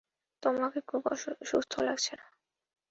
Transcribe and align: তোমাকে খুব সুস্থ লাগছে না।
তোমাকে 0.43 0.79
খুব 0.81 1.03
সুস্থ 1.43 1.73
লাগছে 1.79 2.13
না। 2.15 2.25